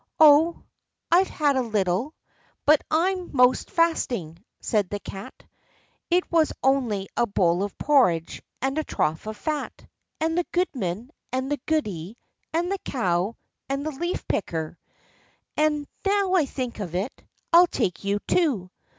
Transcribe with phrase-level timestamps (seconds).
[0.19, 0.63] "Oh,
[1.11, 2.15] I've had a little,
[2.65, 5.43] but I'm 'most fasting," said the Cat;
[6.09, 9.85] "it was only a bowl of porridge, and a trough of fat,
[10.19, 12.17] and the goodman, and the goody,
[12.51, 13.35] and the cow,
[13.69, 17.21] and the leaf picker—and, now I think of it,
[17.53, 18.71] I'll take you too."